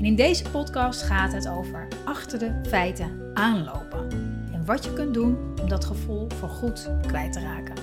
[0.00, 4.08] En in deze podcast gaat het over achter de feiten aanlopen.
[4.52, 7.74] En wat je kunt doen om dat gevoel voor goed kwijt te raken.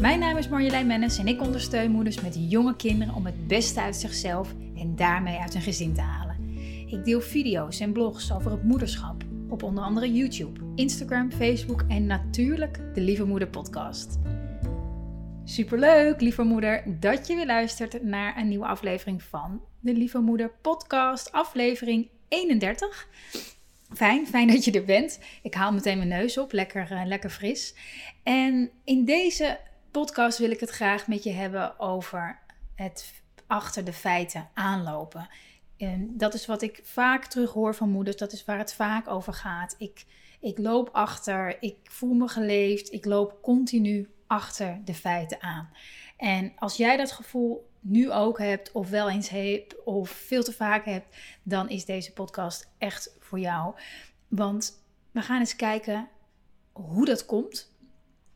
[0.00, 3.80] Mijn naam is Marjolein Mennis en ik ondersteun moeders met jonge kinderen om het beste
[3.80, 6.36] uit zichzelf en daarmee uit hun gezin te halen.
[6.86, 12.06] Ik deel video's en blogs over het moederschap op onder andere YouTube, Instagram, Facebook en
[12.06, 14.18] natuurlijk de Lieve Moeder podcast.
[15.48, 20.50] Superleuk, lieve moeder, dat je weer luistert naar een nieuwe aflevering van de Lieve Moeder
[20.50, 23.08] podcast, aflevering 31.
[23.94, 25.18] Fijn, fijn dat je er bent.
[25.42, 27.74] Ik haal meteen mijn neus op, lekker, uh, lekker fris.
[28.22, 29.58] En in deze
[29.90, 32.38] podcast wil ik het graag met je hebben over
[32.74, 35.28] het achter de feiten aanlopen.
[35.76, 39.08] En dat is wat ik vaak terug hoor van moeders, dat is waar het vaak
[39.08, 39.74] over gaat.
[39.78, 40.04] Ik,
[40.40, 45.70] ik loop achter, ik voel me geleefd, ik loop continu achter de feiten aan.
[46.16, 50.52] En als jij dat gevoel nu ook hebt, of wel eens hebt, of veel te
[50.52, 53.74] vaak hebt, dan is deze podcast echt voor jou.
[54.28, 56.08] Want we gaan eens kijken
[56.72, 57.76] hoe dat komt.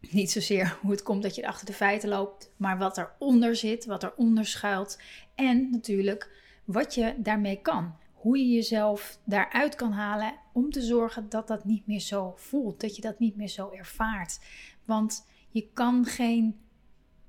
[0.00, 3.84] Niet zozeer hoe het komt dat je achter de feiten loopt, maar wat eronder zit,
[3.84, 4.98] wat eronder schuilt.
[5.34, 6.30] En natuurlijk
[6.64, 7.96] wat je daarmee kan.
[8.12, 12.80] Hoe je jezelf daaruit kan halen om te zorgen dat dat niet meer zo voelt,
[12.80, 14.40] dat je dat niet meer zo ervaart.
[14.84, 16.60] Want je kan geen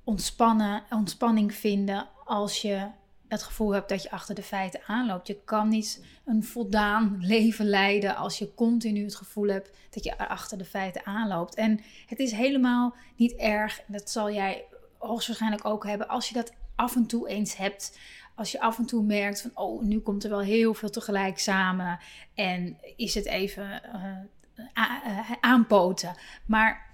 [0.03, 2.87] ontspannen, ontspanning vinden als je
[3.27, 5.27] het gevoel hebt dat je achter de feiten aanloopt.
[5.27, 10.17] Je kan niet een voldaan leven leiden als je continu het gevoel hebt dat je
[10.17, 11.55] achter de feiten aanloopt.
[11.55, 14.65] En het is helemaal niet erg, dat zal jij
[14.97, 17.99] hoogstwaarschijnlijk ook hebben, als je dat af en toe eens hebt.
[18.35, 21.39] Als je af en toe merkt van, oh, nu komt er wel heel veel tegelijk
[21.39, 21.99] samen
[22.33, 26.15] en is het even uh, aanpoten.
[26.45, 26.92] Maar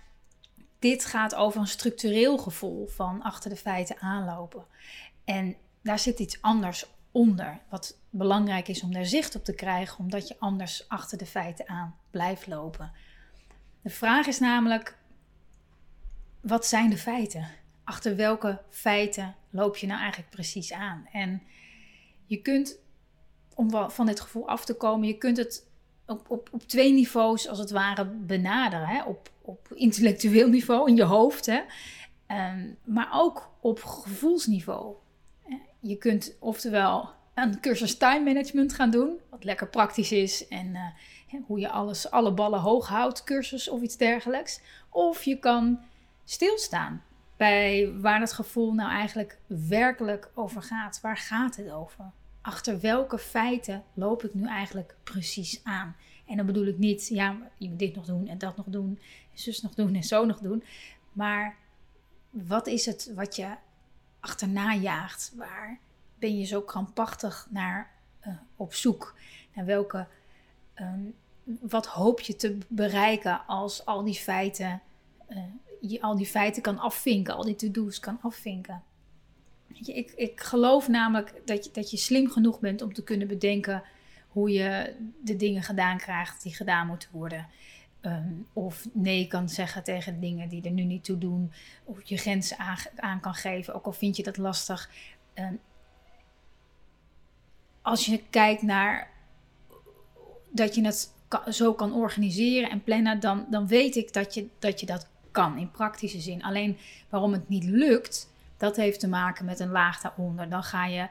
[0.79, 4.65] dit gaat over een structureel gevoel van achter de feiten aanlopen.
[5.23, 9.99] En daar zit iets anders onder, wat belangrijk is om daar zicht op te krijgen,
[9.99, 12.91] omdat je anders achter de feiten aan blijft lopen.
[13.81, 14.97] De vraag is namelijk:
[16.41, 17.47] wat zijn de feiten?
[17.83, 21.07] Achter welke feiten loop je nou eigenlijk precies aan?
[21.11, 21.41] En
[22.25, 22.79] je kunt,
[23.55, 25.68] om van dit gevoel af te komen, je kunt het
[26.09, 28.87] op, op, op twee niveaus als het ware benaderen.
[28.87, 29.03] Hè?
[29.03, 31.61] Op, op intellectueel niveau in je hoofd, hè?
[32.27, 34.95] Ehm, maar ook op gevoelsniveau.
[35.79, 41.39] Je kunt oftewel een cursus time management gaan doen, wat lekker praktisch is en uh,
[41.45, 44.61] hoe je alles, alle ballen hoog houdt, cursus of iets dergelijks.
[44.89, 45.79] Of je kan
[46.25, 47.03] stilstaan
[47.37, 50.99] bij waar het gevoel nou eigenlijk werkelijk over gaat.
[51.01, 52.11] Waar gaat het over?
[52.49, 55.95] Achter welke feiten loop ik nu eigenlijk precies aan?
[56.25, 58.99] En dan bedoel ik niet, ja, je moet dit nog doen en dat nog doen,
[59.31, 60.63] en zus nog doen en zo nog doen.
[61.11, 61.55] Maar
[62.29, 63.55] wat is het wat je
[64.19, 65.33] achterna jaagt?
[65.35, 65.79] Waar
[66.19, 67.91] ben je zo krampachtig naar
[68.27, 69.15] uh, op zoek?
[69.53, 70.07] Naar welke,
[70.75, 74.81] um, wat hoop je te bereiken als al die feiten,
[75.29, 75.37] uh,
[75.81, 78.83] je al die feiten kan afvinken, al die to-do's kan afvinken?
[79.73, 83.83] Ik, ik geloof namelijk dat je, dat je slim genoeg bent om te kunnen bedenken
[84.27, 87.47] hoe je de dingen gedaan krijgt die gedaan moeten worden.
[88.01, 91.51] Um, of nee kan zeggen tegen dingen die er nu niet toe doen.
[91.83, 92.57] Of je grenzen
[92.95, 94.89] aan, kan geven, ook al vind je dat lastig.
[95.35, 95.59] Um,
[97.81, 99.11] als je kijkt naar
[100.49, 101.13] dat je het
[101.49, 105.57] zo kan organiseren en plannen, dan, dan weet ik dat je, dat je dat kan
[105.57, 106.43] in praktische zin.
[106.43, 106.77] Alleen
[107.09, 110.49] waarom het niet lukt, dat heeft te maken met een laag daaronder.
[110.49, 111.07] Dan ga je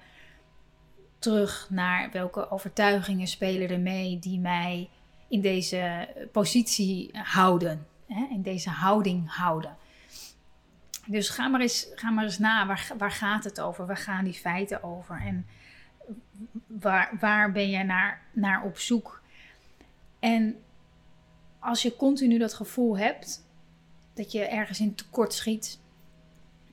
[1.18, 4.90] terug naar welke overtuigingen spelen er mee die mij
[5.28, 9.76] in deze positie houden, hè, in deze houding houden.
[11.06, 13.86] Dus ga maar eens, ga maar eens na, waar, waar gaat het over?
[13.86, 15.20] Waar gaan die feiten over?
[15.20, 15.46] En
[16.66, 19.22] waar, waar ben je naar, naar op zoek?
[20.18, 20.56] En
[21.58, 23.46] als je continu dat gevoel hebt
[24.14, 25.80] dat je ergens in tekort schiet,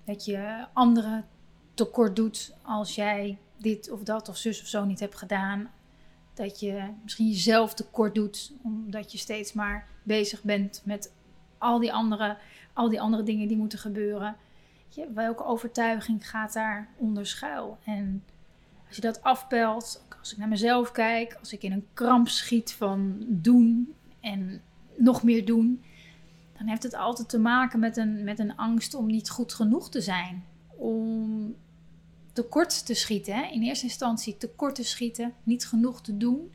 [0.06, 1.26] dat je anderen
[1.74, 5.70] tekort doet als jij dit of dat of zus of zo niet hebt gedaan,
[6.34, 11.14] dat je misschien jezelf tekort doet, omdat je steeds maar bezig bent met
[11.58, 12.38] al die andere,
[12.74, 14.36] al die andere dingen die moeten gebeuren.
[15.14, 17.78] welke overtuiging gaat daar onder schuil?
[17.84, 18.24] En
[18.88, 22.74] als je dat afpelt, Als ik naar mezelf kijk, als ik in een kramp schiet
[22.74, 24.62] van doen en
[24.96, 25.84] nog meer doen,
[26.58, 29.90] dan heeft het altijd te maken met een, met een angst om niet goed genoeg
[29.90, 30.46] te zijn.
[30.78, 31.56] Om
[32.34, 33.36] tekort te schieten.
[33.36, 33.46] Hè?
[33.52, 36.54] In eerste instantie tekort te schieten, niet genoeg te doen.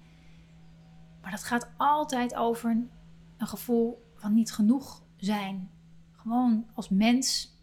[1.20, 2.91] Maar dat gaat altijd over een,
[3.38, 5.70] gevoel van niet genoeg zijn.
[6.12, 7.55] Gewoon als mens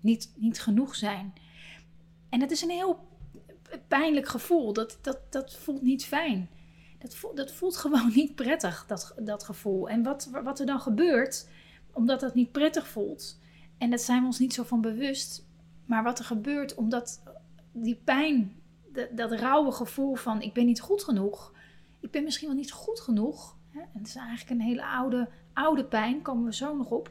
[0.00, 1.32] niet, niet genoeg zijn.
[2.28, 3.08] En het is een heel
[3.88, 4.72] pijnlijk gevoel.
[4.72, 6.48] Dat, dat, dat voelt niet fijn.
[6.98, 9.88] Dat voelt, dat voelt gewoon niet prettig, dat, dat gevoel.
[9.88, 11.48] En wat, wat er dan gebeurt,
[11.96, 13.40] omdat dat niet prettig voelt,
[13.78, 15.46] en dat zijn we ons niet zo van bewust,
[15.84, 17.22] maar wat er gebeurt, omdat
[17.72, 18.60] die pijn,
[19.14, 21.52] dat, rauwe gevoel van ik ben niet goed genoeg,
[22.00, 25.28] ik ben misschien wel niet goed genoeg, hè, en het is eigenlijk een hele oude,
[25.52, 27.10] oude pijn, komen we zo nog op.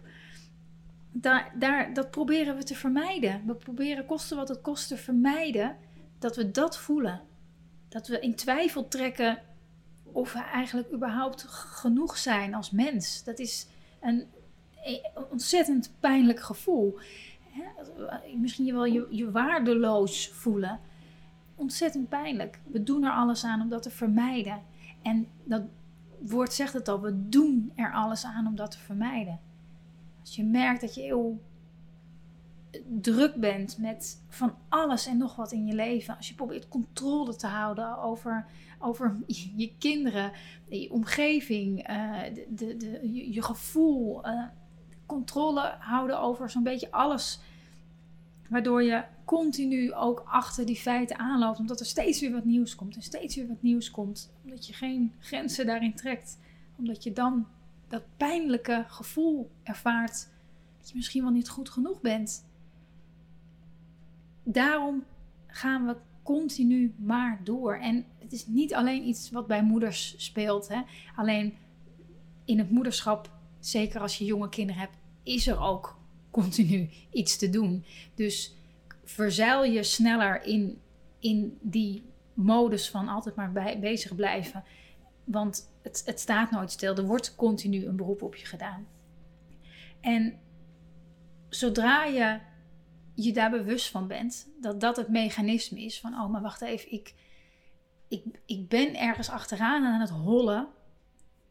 [1.11, 3.41] Daar, daar, dat proberen we te vermijden.
[3.45, 5.75] We proberen kosten wat het kost te vermijden
[6.19, 7.21] dat we dat voelen.
[7.89, 9.41] Dat we in twijfel trekken
[10.03, 13.23] of we eigenlijk überhaupt genoeg zijn als mens.
[13.23, 13.67] Dat is
[14.01, 14.27] een,
[15.31, 16.99] ontzettend pijnlijk gevoel.
[18.35, 20.79] Misschien je wel je, je waardeloos voelen.
[21.55, 22.59] Ontzettend pijnlijk.
[22.71, 24.61] We doen er alles aan om dat te vermijden.
[25.01, 25.63] En dat
[26.19, 29.39] woord zegt het al, we doen er alles aan om dat te vermijden.
[30.21, 31.41] Als je merkt dat je heel
[33.01, 36.17] druk bent met van alles en nog wat in je leven.
[36.17, 38.45] Als je probeert controle te houden over,
[38.79, 39.17] over
[39.55, 40.31] je, kinderen,
[40.69, 44.27] je omgeving, uh, de, de, je, gevoel.
[44.27, 44.43] Uh,
[45.05, 47.39] controle houden over zo'n beetje alles.
[48.49, 51.59] Waardoor je continu ook achter die feiten aanloopt.
[51.59, 52.95] Omdat er steeds weer wat nieuws komt.
[52.95, 54.33] En steeds weer wat nieuws komt.
[54.43, 56.39] Omdat je geen grenzen daarin trekt.
[56.77, 57.47] Omdat je dan
[57.87, 60.29] dat pijnlijke gevoel ervaart.
[60.79, 62.43] Dat je misschien wel niet goed genoeg bent
[64.45, 65.03] daarom
[65.47, 67.75] gaan we continu maar door.
[67.75, 70.67] En het is niet alleen iets wat bij moeders speelt.
[70.67, 70.81] Hè?
[71.15, 71.53] Alleen
[72.45, 73.34] in het moederschap,
[73.67, 75.99] zeker als je jonge kinderen hebt, is er ook
[76.31, 77.85] continu iets te doen.
[78.15, 78.55] Dus
[79.03, 80.81] verzeil je sneller in,
[81.19, 82.03] in die
[82.33, 84.63] modus van altijd maar bezig blijven.
[85.23, 86.95] Want het, het staat nooit stil.
[86.95, 88.87] Er wordt continu een beroep op je gedaan.
[90.01, 90.39] En
[91.49, 92.39] zodra je
[93.13, 94.47] je daar bewust van bent.
[94.61, 97.13] Dat dat het mechanisme is van, oh, maar wacht even, ik,
[98.07, 100.67] ik, ik ben ergens achteraan aan het hollen.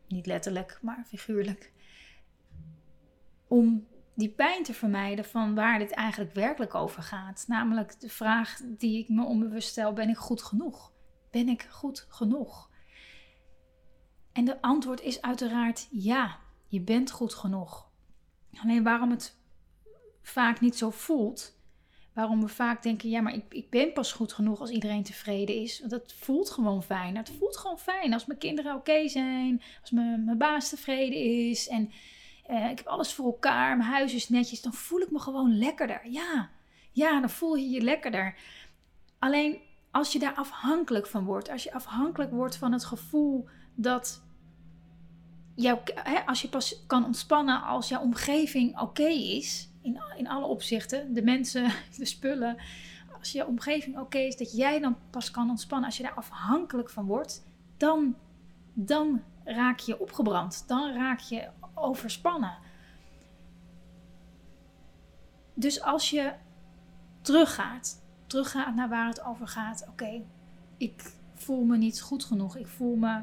[0.08, 1.72] Niet letterlijk, maar figuurlijk.
[3.54, 7.44] Om die pijn te vermijden van waar dit eigenlijk werkelijk over gaat.
[7.46, 10.92] Namelijk de vraag die ik me onbewust stel: ben ik goed genoeg?
[11.30, 12.70] Ben ik goed genoeg?
[14.32, 17.90] En de antwoord is uiteraard ja, je bent goed genoeg.
[18.62, 19.38] Alleen waarom het
[20.22, 21.58] vaak niet zo voelt.
[22.14, 25.54] Waarom we vaak denken, ja, maar ik, ik ben pas goed genoeg als iedereen tevreden
[25.54, 25.78] is.
[25.78, 27.16] Want dat voelt gewoon fijn.
[27.16, 29.62] Het voelt gewoon fijn als mijn kinderen oké zijn.
[29.80, 31.18] Als mijn, mijn baas tevreden
[31.48, 31.68] is.
[31.68, 31.90] En
[32.50, 33.76] uh, ik heb alles voor elkaar.
[33.76, 34.62] Mijn huis is netjes.
[34.62, 36.00] Dan voel ik me gewoon lekkerder.
[36.10, 36.50] Ja,
[36.92, 38.34] ja, dan voel je je lekkerder.
[39.18, 39.58] Alleen
[39.90, 41.50] als je daar afhankelijk van wordt.
[41.50, 44.22] Als je afhankelijk wordt van het gevoel dat
[45.54, 50.46] jou, hè, als je pas kan ontspannen als jouw omgeving oké is in, in alle
[50.46, 51.14] opzichten.
[51.14, 52.56] De mensen, de spullen.
[53.18, 55.86] Als je omgeving oké is, dat jij dan pas kan ontspannen.
[55.86, 58.16] Als je daar afhankelijk van wordt, dan,
[58.72, 60.64] dan raak je opgebrand.
[60.66, 62.58] Dan raak je overspannen.
[65.54, 66.32] Dus als je
[67.20, 69.84] teruggaat, teruggaat naar waar het over gaat.
[69.88, 70.22] Oké,
[70.76, 72.56] ik voel me niet goed genoeg.
[72.56, 73.22] Ik voel me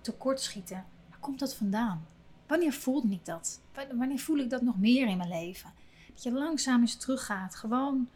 [0.00, 0.84] tekortschieten.
[1.08, 2.06] Waar komt dat vandaan?
[2.46, 3.60] Wanneer voelt ik dat?
[3.92, 5.72] Wanneer voel ik dat nog meer in mijn leven?
[6.14, 7.54] Dat je langzaam eens teruggaat.
[7.54, 8.08] Gewoon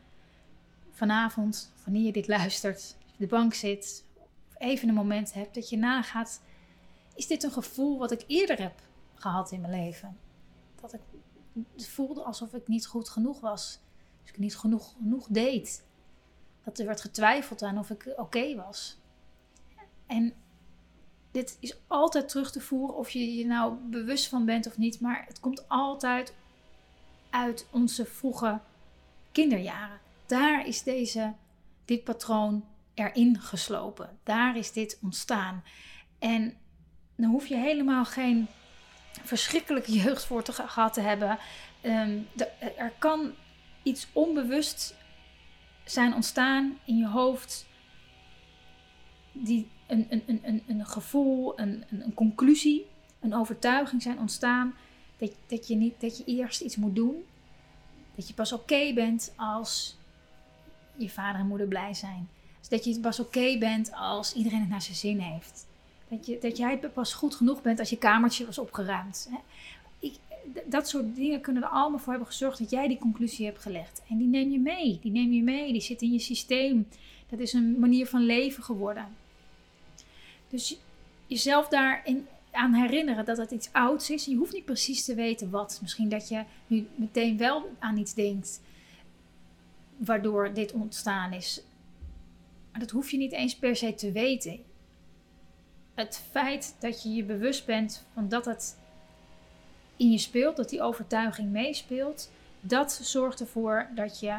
[0.90, 4.04] vanavond, wanneer je dit luistert, de bank zit,
[4.48, 6.40] of even een moment hebt dat je nagaat:
[7.14, 8.80] is dit een gevoel wat ik eerder heb
[9.20, 10.18] gehad in mijn leven?
[10.80, 11.00] Dat ik
[11.76, 13.80] voelde alsof ik niet goed genoeg was.
[14.22, 15.84] Dus ik niet genoeg, genoeg deed.
[16.64, 18.98] Dat er werd getwijfeld aan of ik oké was.
[20.06, 20.34] En
[21.30, 25.00] dit is altijd terug te voeren, of je je nou bewust van bent of niet,
[25.00, 26.34] maar het komt altijd
[27.30, 28.60] uit onze vroege
[29.32, 29.98] kinderjaren.
[30.26, 31.34] Daar is deze,
[31.84, 34.18] dit patroon erin geslopen.
[34.22, 35.62] Daar is dit ontstaan.
[36.18, 36.56] En
[37.16, 38.48] dan hoef je helemaal geen
[39.10, 41.38] verschrikkelijke jeugd voor te, gehad te hebben.
[41.80, 42.18] Ehm,
[42.76, 43.32] er kan
[43.82, 44.94] iets onbewust
[45.84, 47.66] zijn ontstaan in je hoofd.
[49.32, 52.86] Die een, een, een, een, gevoel, een, een, een conclusie,
[53.20, 54.74] een overtuiging zijn ontstaan
[55.20, 57.24] dat, dat, je niet, dat je eerst iets moet doen.
[58.14, 59.96] Dat je pas oké bent als
[60.96, 62.28] je vader en moeder blij zijn.
[62.58, 65.66] Dus dat je pas oké bent als iedereen het naar zijn zin heeft.
[66.10, 69.28] Dat, dat jij pas goed genoeg bent als je kamertje was opgeruimd.
[69.30, 69.38] Hè?
[69.98, 70.14] Ik,
[70.64, 74.02] dat soort dingen kunnen er allemaal voor hebben gezorgd dat jij die conclusie hebt gelegd.
[74.08, 74.98] En die neem je mee.
[75.02, 75.72] Die neem je mee.
[75.72, 76.88] Die zit in je systeem.
[77.28, 79.06] Dat is een manier van leven geworden.
[80.48, 80.78] Dus
[81.26, 84.24] jezelf daarin aan herinneren dat het iets ouds is.
[84.24, 85.78] Je hoeft niet precies te weten wat.
[85.82, 88.60] Misschien dat je nu meteen wel aan iets denkt
[89.96, 91.62] waardoor dit ontstaan is.
[92.70, 94.60] Maar dat hoef je niet eens per se te weten.
[96.00, 98.78] Het feit dat je je bewust bent van dat het
[99.96, 102.30] in je speelt, dat die overtuiging meespeelt,
[102.60, 104.36] dat zorgt ervoor dat je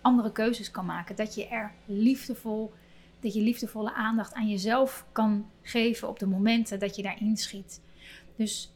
[0.00, 1.16] andere keuzes kan maken.
[1.16, 2.72] Dat je er liefdevol,
[3.20, 7.80] dat je liefdevolle aandacht aan jezelf kan geven op de momenten dat je daarin schiet.
[8.36, 8.71] Dus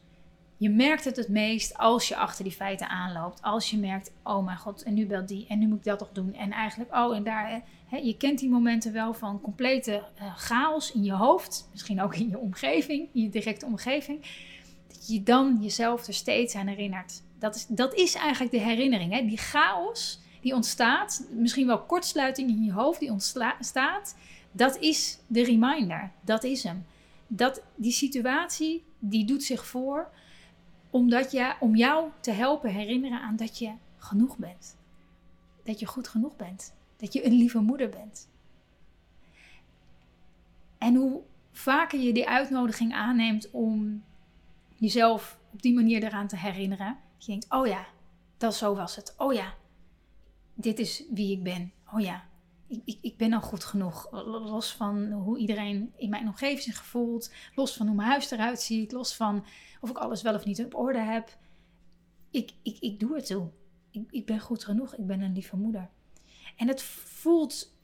[0.57, 3.41] je merkt het het meest als je achter die feiten aanloopt.
[3.41, 5.99] Als je merkt, oh mijn god, en nu belt die en nu moet ik dat
[5.99, 6.33] toch doen.
[6.33, 10.91] En eigenlijk, oh en daar, hè, je kent die momenten wel van complete uh, chaos
[10.91, 11.69] in je hoofd.
[11.71, 14.21] Misschien ook in je omgeving, in je directe omgeving.
[14.87, 17.21] Dat je dan jezelf er steeds aan herinnert.
[17.39, 19.13] Dat is, dat is eigenlijk de herinnering.
[19.13, 19.25] Hè?
[19.25, 24.15] Die chaos die ontstaat, misschien wel kortsluiting in je hoofd die ontstaat.
[24.51, 26.11] Dat is de reminder.
[26.21, 26.85] Dat is hem.
[27.27, 30.09] Dat, die situatie, die doet zich voor
[30.89, 34.77] omdat je, om jou te helpen herinneren aan dat je genoeg bent.
[35.63, 36.75] Dat je goed genoeg bent.
[36.95, 38.29] Dat je een lieve moeder bent.
[40.77, 44.03] En hoe vaker je die uitnodiging aanneemt om
[44.75, 46.97] jezelf op die manier eraan te herinneren.
[47.17, 47.85] Je denkt, oh ja,
[48.37, 49.15] dat zo was het.
[49.17, 49.53] Oh ja,
[50.53, 51.71] dit is wie ik ben.
[51.93, 52.23] Oh ja,
[52.67, 54.07] ik, ik, ik ben al goed genoeg.
[54.25, 57.31] Los van hoe iedereen in mijn omgeving zich voelt.
[57.55, 58.91] Los van hoe mijn huis eruit ziet.
[58.91, 59.45] Los van
[59.81, 61.37] of ik alles wel of niet op orde heb.
[62.31, 63.49] Ik, ik, ik doe het toe.
[63.91, 64.95] Ik, ik ben goed genoeg.
[64.95, 65.89] Ik ben een lieve moeder.
[66.55, 67.75] En het voelt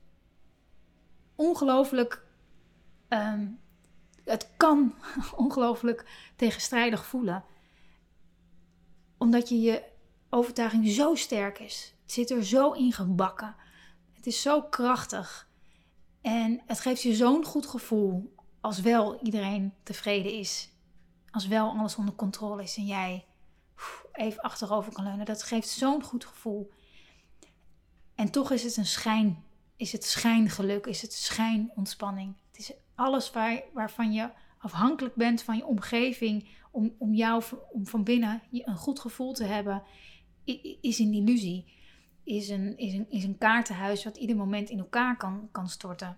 [1.36, 2.25] ongelooflijk.
[3.08, 3.48] Ehm,
[4.24, 4.94] het kan
[5.36, 7.44] ongelooflijk tegenstrijdig voelen.
[9.18, 9.84] Omdat je je
[10.30, 11.96] overtuiging zo sterk is.
[12.02, 13.56] Het zit er zo in gebakken.
[14.24, 15.50] Het is zo krachtig.
[16.22, 20.70] En het geeft je zo'n goed gevoel als wel iedereen tevreden is.
[21.32, 23.25] Als wel alles onder controle is en jij
[24.12, 25.25] even achterover kan leunen.
[25.25, 26.72] Dat geeft zo'n goed gevoel.
[28.15, 29.44] En toch is het een schijn.
[29.75, 30.86] Is het schijngeluk?
[30.86, 32.36] Is het schijnontspanning?
[32.51, 36.50] Het is alles waar, waarvan je afhankelijk bent van je omgeving.
[36.72, 39.84] Om, om jou om van binnen een goed gevoel te hebben.
[40.82, 41.82] Is een illusie.
[42.24, 46.18] Is een, is een, is een kaartenhuis wat ieder moment in elkaar kan, kan storten.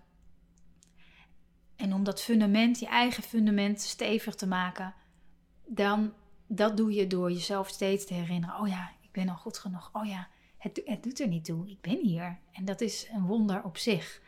[1.76, 4.94] En om dat fundament, je eigen fundament, stevig te maken
[5.66, 6.12] dan
[6.46, 8.60] dat doe je door jezelf steeds te herinneren.
[8.60, 9.90] Oh ja, ik ben al goed genoeg.
[9.92, 11.70] Oh ja, het, het doet er niet toe.
[11.70, 12.38] Ik ben hier.
[12.52, 14.22] En dat is een wonder op zich.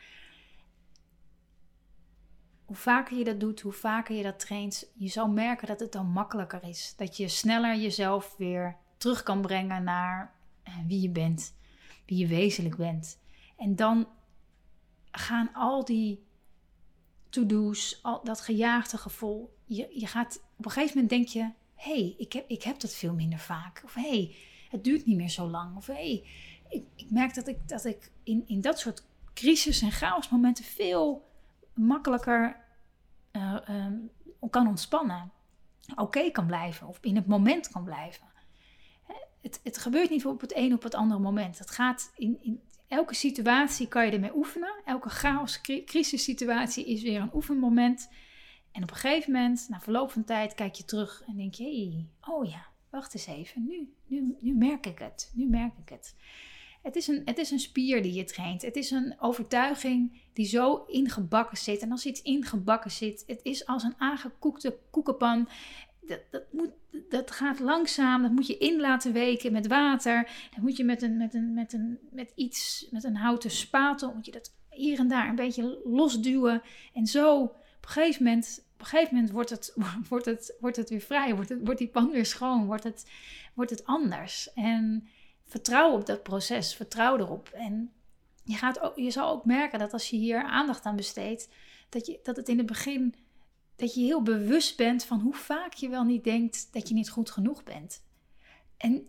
[2.65, 5.93] Hoe vaker je dat doet, hoe vaker je dat traint, je zal merken dat het
[5.93, 6.95] dan makkelijker is.
[6.97, 11.57] Dat je sneller jezelf weer terug kan brengen naar eh, wie je bent,
[12.09, 13.19] wie je wezenlijk bent.
[13.57, 14.09] En dan
[15.11, 16.27] gaan al die
[17.29, 22.15] to-do's, al dat gejaagde gevoel, je, je gaat op een gegeven moment denk je: hey,
[22.19, 23.81] ik, heb, ik heb dat veel minder vaak.
[23.85, 24.37] Of hey,
[24.69, 25.77] het duurt niet meer zo lang.
[25.77, 26.27] Of hey,
[26.69, 31.29] ik, ik merk dat ik, dat ik in, in dat soort crisis- en chaosmomenten veel
[31.75, 32.57] makkelijker
[33.33, 33.87] uh,
[34.51, 35.33] kan ontspannen.
[35.97, 38.27] Oké kan blijven of in het moment kan blijven.
[39.43, 41.59] Het, het gebeurt niet op het een op het andere moment.
[41.59, 44.75] Het gaat in, in elke situatie kan je ermee oefenen.
[44.85, 48.09] Elke chaos, crisissituatie is weer een oefenmoment.
[48.73, 51.65] En op een gegeven moment, na verloop van tijd, kijk je terug en denk je:
[51.65, 55.33] hey, oh ja, wacht eens even, nu, nu, nu merk ik het.
[55.35, 56.15] Nu merk ik het.
[56.83, 58.63] Het is, een, het is een spier die je traint.
[58.63, 61.81] Het is een overtuiging die zo ingebakken zit.
[61.81, 65.49] En als iets ingebakken zit, het is als een aangekoekte koekenpan.
[66.09, 66.71] Dat, dat, moet,
[67.09, 70.31] dat gaat langzaam, dat moet je in laten weken met water.
[70.55, 74.15] Dan moet je met, een, met, een, met, een, met iets, met een houten spatel,
[74.15, 76.63] moet je dat hier en daar een beetje losduwen.
[76.95, 77.53] En zo
[77.89, 79.75] een gegeven moment, op een gegeven moment wordt, het,
[80.09, 83.11] wordt, het, wordt het weer vrij, wordt, het, wordt die pan weer schoon, wordt het,
[83.55, 84.53] wordt het anders.
[84.53, 85.09] En
[85.45, 87.49] vertrouw op dat proces, vertrouw erop.
[87.49, 87.93] En
[88.45, 91.49] je, gaat ook, je zal ook merken dat als je hier aandacht aan besteedt,
[91.89, 93.15] dat, je, dat het in het begin,
[93.79, 97.11] dat je heel bewust bent van hoe vaak je wel niet denkt dat je niet
[97.11, 98.03] goed genoeg bent.
[98.77, 99.09] En,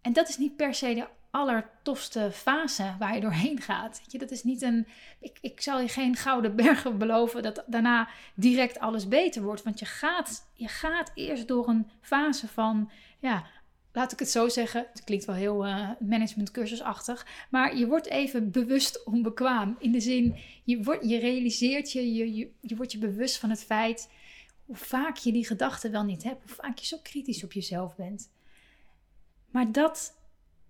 [0.00, 4.02] en dat is niet per se de allertofste fase waar je doorheen gaat.
[4.06, 4.86] je, dat is niet een.
[5.20, 9.62] Ik, ik zal je geen gouden bergen beloven dat daarna direct alles beter wordt.
[9.62, 13.46] Want je gaat, je gaat eerst door een fase van ja,
[13.94, 14.86] laat ik het zo zeggen.
[14.92, 17.26] Het klinkt wel heel uh, managementcursusachtig.
[17.50, 19.76] Maar je wordt even bewust onbekwaam.
[19.78, 23.50] In de zin, je, wordt, je realiseert je, je, je, je wordt je bewust van
[23.50, 24.10] het feit
[24.66, 26.42] hoe vaak je die gedachten wel niet hebt.
[26.42, 28.30] Hoe vaak je zo kritisch op jezelf bent.
[29.50, 30.16] Maar dat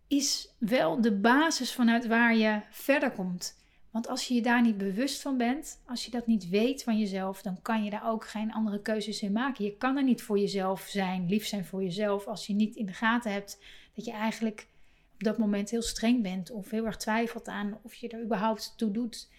[0.08, 3.56] is wel de basis vanuit waar je verder komt.
[3.94, 6.98] Want als je je daar niet bewust van bent, als je dat niet weet van
[6.98, 9.64] jezelf, dan kan je daar ook geen andere keuzes in maken.
[9.64, 12.86] Je kan er niet voor jezelf zijn, lief zijn voor jezelf, als je niet in
[12.86, 13.58] de gaten hebt
[13.94, 14.66] dat je eigenlijk
[15.12, 18.74] op dat moment heel streng bent of heel erg twijfelt aan of je er überhaupt
[18.76, 19.30] toe doet.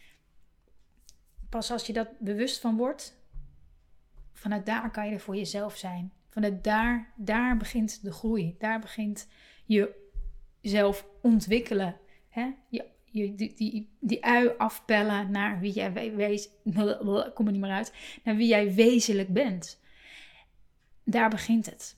[1.50, 3.18] Pas als je dat bewust van wordt,
[4.34, 6.12] vanuit daar kan je er voor jezelf zijn.
[6.30, 8.56] Vanuit daar, daar begint de groei.
[8.60, 9.28] Daar begint
[9.66, 10.10] je
[10.62, 11.98] zelf ontwikkelen.
[12.30, 12.52] Hè?
[12.70, 16.50] Je die, die, die ui afpellen naar wie jij wees,
[17.34, 17.94] kom er niet meer uit,
[18.24, 19.82] naar wie jij wezenlijk bent.
[21.04, 21.98] Daar begint het.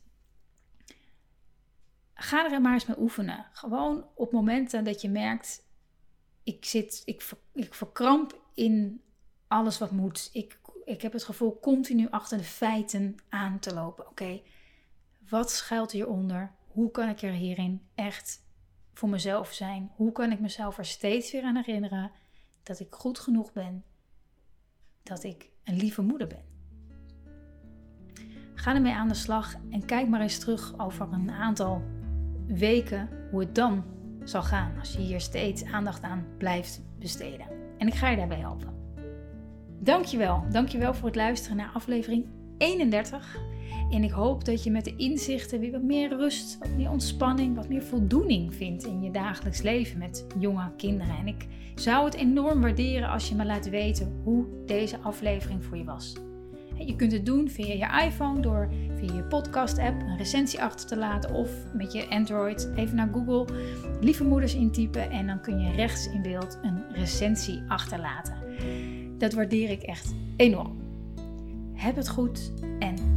[2.14, 3.46] Ga er maar eens mee oefenen.
[3.52, 5.66] Gewoon op momenten dat je merkt,
[6.44, 9.02] ik zit, ik, ik verkramp in
[9.48, 10.30] alles wat moet.
[10.34, 14.08] Ik, ik heb het gevoel continu achter de feiten aan te lopen.
[14.08, 14.42] Oké,
[15.30, 16.52] wat schuilt hieronder?
[16.68, 18.46] Hoe kan ik er hierin echt
[18.98, 19.92] voor mezelf zijn?
[19.96, 22.12] Hoe kan ik mezelf er steeds weer aan herinneren
[22.64, 23.84] dat ik goed genoeg ben?
[25.04, 26.44] Dat ik een lieve moeder ben?
[28.54, 31.82] Ga ermee aan de slag en kijk maar eens terug over een aantal
[32.48, 33.84] weken hoe het dan
[34.24, 37.48] zal gaan als je hier steeds aandacht aan blijft besteden.
[37.78, 38.76] En ik ga je daarbij helpen.
[39.80, 40.44] Dankjewel.
[40.52, 42.26] Dankjewel voor het luisteren naar aflevering
[42.58, 43.38] 31.
[43.90, 47.56] En ik hoop dat je met de inzichten weer wat meer rust, wat meer ontspanning,
[47.56, 51.18] wat meer voldoening vindt in je dagelijks leven met jonge kinderen.
[51.18, 55.78] En ik zou het enorm waarderen als je me laat weten hoe deze aflevering voor
[55.78, 56.16] je was.
[56.86, 60.98] Je kunt het doen via je iPhone door via je podcast-app een recensie achter te
[60.98, 63.46] laten of met je Android even naar Google
[64.02, 68.36] lieve moeders intypen en dan kun je rechts in beeld een recensie achterlaten.
[69.18, 70.78] Dat waardeer ik echt enorm.
[71.74, 73.17] Heb het goed en